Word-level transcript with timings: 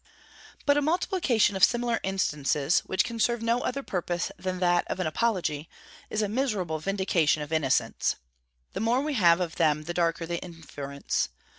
But 0.65 0.77
a 0.77 0.81
multiplication 0.81 1.55
of 1.55 1.63
similar 1.63 1.99
instances, 2.01 2.79
which 2.79 3.03
can 3.03 3.19
serve 3.19 3.43
no 3.43 3.61
other 3.61 3.83
purpose 3.83 4.31
than 4.35 4.57
that 4.57 4.83
of 4.87 4.99
an 4.99 5.05
apology, 5.05 5.69
is 6.09 6.23
a 6.23 6.27
miserable 6.27 6.79
vindication 6.79 7.43
of 7.43 7.53
innocence. 7.53 8.15
The 8.73 8.79
more 8.79 9.01
we 9.01 9.13
have 9.13 9.39
of 9.39 9.57
them 9.57 9.83
the 9.83 9.93
darker 9.93 10.25
the 10.25 10.39
inference. 10.41 11.29